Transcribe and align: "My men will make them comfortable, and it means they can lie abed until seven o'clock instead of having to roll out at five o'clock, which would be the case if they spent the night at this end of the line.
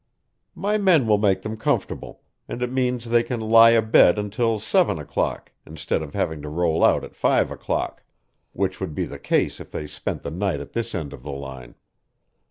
"My 0.55 0.79
men 0.79 1.05
will 1.05 1.19
make 1.19 1.43
them 1.43 1.57
comfortable, 1.57 2.23
and 2.49 2.63
it 2.63 2.71
means 2.71 3.05
they 3.11 3.21
can 3.21 3.39
lie 3.39 3.69
abed 3.69 4.17
until 4.17 4.57
seven 4.57 4.97
o'clock 4.97 5.51
instead 5.63 6.01
of 6.01 6.15
having 6.15 6.41
to 6.41 6.49
roll 6.49 6.83
out 6.83 7.03
at 7.03 7.15
five 7.15 7.51
o'clock, 7.51 8.01
which 8.51 8.79
would 8.79 8.95
be 8.95 9.05
the 9.05 9.19
case 9.19 9.59
if 9.59 9.69
they 9.69 9.85
spent 9.85 10.23
the 10.23 10.31
night 10.31 10.59
at 10.59 10.73
this 10.73 10.95
end 10.95 11.13
of 11.13 11.21
the 11.21 11.29
line. 11.29 11.75